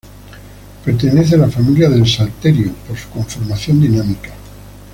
Pertenece 0.83 1.35
a 1.35 1.37
la 1.37 1.47
familia 1.47 1.87
del 1.87 2.07
salterio 2.07 2.73
por 2.87 2.97
su 2.97 3.07
conformación 3.11 3.79
dinámica. 3.79 4.33